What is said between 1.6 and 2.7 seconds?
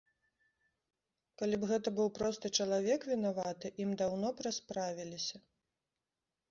б гэта быў просты